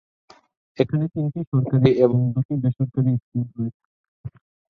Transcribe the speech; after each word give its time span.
এখানে 0.77 1.05
তিনটি 1.13 1.39
সরকারি 1.51 1.89
এবং 2.05 2.19
দুটি 2.33 2.53
বেসরকারী 2.63 3.11
স্কুল 3.17 3.45
রয়েছে। 3.55 3.83